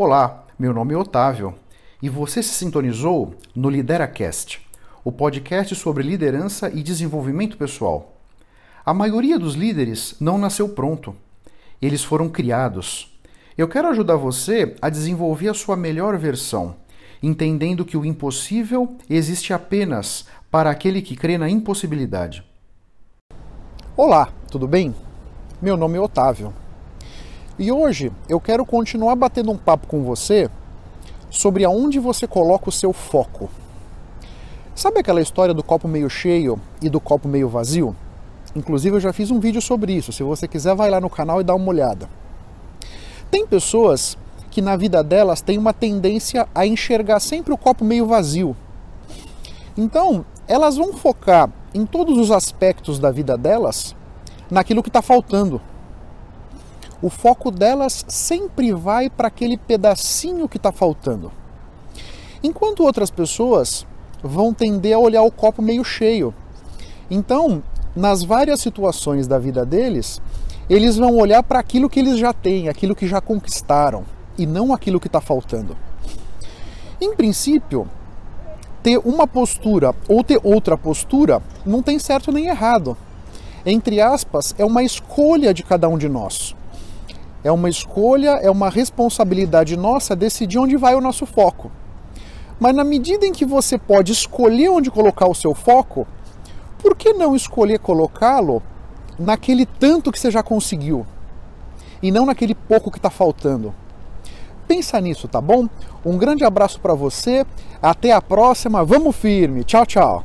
Olá, 0.00 0.44
meu 0.56 0.72
nome 0.72 0.94
é 0.94 0.96
Otávio 0.96 1.56
e 2.00 2.08
você 2.08 2.40
se 2.40 2.54
sintonizou 2.54 3.34
no 3.52 3.68
LideraCast, 3.68 4.64
o 5.02 5.10
podcast 5.10 5.74
sobre 5.74 6.04
liderança 6.04 6.70
e 6.70 6.84
desenvolvimento 6.84 7.56
pessoal. 7.56 8.14
A 8.86 8.94
maioria 8.94 9.36
dos 9.40 9.54
líderes 9.56 10.14
não 10.20 10.38
nasceu 10.38 10.68
pronto, 10.68 11.16
eles 11.82 12.04
foram 12.04 12.28
criados. 12.28 13.18
Eu 13.56 13.66
quero 13.66 13.88
ajudar 13.88 14.14
você 14.14 14.76
a 14.80 14.88
desenvolver 14.88 15.48
a 15.48 15.54
sua 15.54 15.76
melhor 15.76 16.16
versão, 16.16 16.76
entendendo 17.20 17.84
que 17.84 17.96
o 17.96 18.04
impossível 18.04 18.96
existe 19.10 19.52
apenas 19.52 20.26
para 20.48 20.70
aquele 20.70 21.02
que 21.02 21.16
crê 21.16 21.36
na 21.36 21.50
impossibilidade. 21.50 22.44
Olá, 23.96 24.28
tudo 24.48 24.68
bem? 24.68 24.94
Meu 25.60 25.76
nome 25.76 25.98
é 25.98 26.00
Otávio. 26.00 26.54
E 27.58 27.72
hoje 27.72 28.12
eu 28.28 28.38
quero 28.38 28.64
continuar 28.64 29.16
batendo 29.16 29.50
um 29.50 29.56
papo 29.56 29.88
com 29.88 30.04
você 30.04 30.48
sobre 31.28 31.64
aonde 31.64 31.98
você 31.98 32.24
coloca 32.24 32.68
o 32.68 32.72
seu 32.72 32.92
foco. 32.92 33.50
Sabe 34.76 35.00
aquela 35.00 35.20
história 35.20 35.52
do 35.52 35.64
copo 35.64 35.88
meio 35.88 36.08
cheio 36.08 36.60
e 36.80 36.88
do 36.88 37.00
copo 37.00 37.26
meio 37.26 37.48
vazio? 37.48 37.96
Inclusive 38.54 38.94
eu 38.94 39.00
já 39.00 39.12
fiz 39.12 39.32
um 39.32 39.40
vídeo 39.40 39.60
sobre 39.60 39.92
isso. 39.92 40.12
Se 40.12 40.22
você 40.22 40.46
quiser, 40.46 40.76
vai 40.76 40.88
lá 40.88 41.00
no 41.00 41.10
canal 41.10 41.40
e 41.40 41.44
dá 41.44 41.52
uma 41.52 41.68
olhada. 41.68 42.08
Tem 43.28 43.44
pessoas 43.44 44.16
que 44.52 44.62
na 44.62 44.76
vida 44.76 45.02
delas 45.02 45.40
têm 45.40 45.58
uma 45.58 45.72
tendência 45.72 46.48
a 46.54 46.64
enxergar 46.64 47.18
sempre 47.18 47.52
o 47.52 47.58
copo 47.58 47.84
meio 47.84 48.06
vazio. 48.06 48.56
Então, 49.76 50.24
elas 50.46 50.76
vão 50.76 50.92
focar 50.92 51.50
em 51.74 51.84
todos 51.84 52.16
os 52.16 52.30
aspectos 52.30 53.00
da 53.00 53.10
vida 53.10 53.36
delas 53.36 53.96
naquilo 54.48 54.80
que 54.80 54.88
está 54.88 55.02
faltando 55.02 55.60
o 57.00 57.08
foco 57.08 57.50
delas 57.50 58.04
sempre 58.08 58.72
vai 58.72 59.08
para 59.08 59.28
aquele 59.28 59.56
pedacinho 59.56 60.48
que 60.48 60.56
está 60.56 60.72
faltando. 60.72 61.30
Enquanto 62.42 62.84
outras 62.84 63.10
pessoas 63.10 63.86
vão 64.22 64.52
tender 64.52 64.94
a 64.94 64.98
olhar 64.98 65.22
o 65.22 65.30
copo 65.30 65.62
meio 65.62 65.84
cheio. 65.84 66.34
Então, 67.10 67.62
nas 67.94 68.22
várias 68.22 68.60
situações 68.60 69.26
da 69.26 69.38
vida 69.38 69.64
deles, 69.64 70.20
eles 70.68 70.96
vão 70.96 71.16
olhar 71.16 71.42
para 71.42 71.58
aquilo 71.58 71.88
que 71.88 72.00
eles 72.00 72.18
já 72.18 72.32
têm, 72.32 72.68
aquilo 72.68 72.94
que 72.94 73.06
já 73.06 73.20
conquistaram, 73.20 74.04
e 74.36 74.46
não 74.46 74.72
aquilo 74.72 75.00
que 75.00 75.06
está 75.06 75.20
faltando. 75.20 75.76
Em 77.00 77.14
princípio, 77.14 77.88
ter 78.82 78.98
uma 78.98 79.26
postura 79.26 79.94
ou 80.08 80.22
ter 80.22 80.40
outra 80.42 80.76
postura 80.76 81.42
não 81.64 81.82
tem 81.82 81.98
certo 81.98 82.32
nem 82.32 82.46
errado. 82.46 82.96
Entre 83.64 84.00
aspas, 84.00 84.54
é 84.58 84.64
uma 84.64 84.82
escolha 84.82 85.54
de 85.54 85.62
cada 85.62 85.88
um 85.88 85.98
de 85.98 86.08
nós. 86.08 86.54
É 87.42 87.52
uma 87.52 87.68
escolha, 87.68 88.38
é 88.42 88.50
uma 88.50 88.68
responsabilidade 88.68 89.76
nossa 89.76 90.16
decidir 90.16 90.58
onde 90.58 90.76
vai 90.76 90.94
o 90.94 91.00
nosso 91.00 91.24
foco. 91.24 91.70
Mas 92.58 92.74
na 92.74 92.82
medida 92.82 93.24
em 93.24 93.32
que 93.32 93.44
você 93.44 93.78
pode 93.78 94.12
escolher 94.12 94.68
onde 94.68 94.90
colocar 94.90 95.28
o 95.28 95.34
seu 95.34 95.54
foco, 95.54 96.06
por 96.78 96.96
que 96.96 97.12
não 97.12 97.36
escolher 97.36 97.78
colocá-lo 97.78 98.62
naquele 99.18 99.64
tanto 99.64 100.10
que 100.10 100.18
você 100.18 100.30
já 100.30 100.42
conseguiu 100.42 101.06
e 102.02 102.10
não 102.10 102.26
naquele 102.26 102.54
pouco 102.54 102.90
que 102.90 102.98
está 102.98 103.10
faltando? 103.10 103.72
Pensa 104.66 105.00
nisso, 105.00 105.28
tá 105.28 105.40
bom? 105.40 105.68
Um 106.04 106.18
grande 106.18 106.44
abraço 106.44 106.80
para 106.80 106.94
você, 106.94 107.46
até 107.80 108.12
a 108.12 108.20
próxima, 108.20 108.84
vamos 108.84 109.16
firme, 109.16 109.64
tchau, 109.64 109.86
tchau. 109.86 110.24